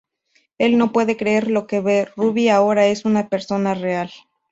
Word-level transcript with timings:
Él 0.57 0.79
no 0.79 0.91
puede 0.91 1.15
creer 1.15 1.51
lo 1.51 1.67
que 1.67 1.79
ve, 1.79 2.09
Ruby 2.15 2.49
ahora 2.49 2.87
es 2.87 3.05
una 3.05 3.29
persona 3.29 3.75
real. 3.75 4.09